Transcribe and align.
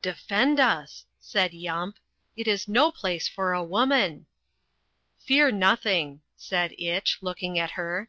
"Defend 0.00 0.60
us," 0.60 1.06
said 1.18 1.52
Yump. 1.52 1.96
"It 2.36 2.46
is 2.46 2.68
no 2.68 2.92
place 2.92 3.26
for 3.26 3.52
a 3.52 3.64
woman." 3.64 4.26
"Fear 5.18 5.50
nothing," 5.50 6.20
said 6.36 6.72
Itch, 6.78 7.18
looking 7.20 7.58
at 7.58 7.72
her. 7.72 8.08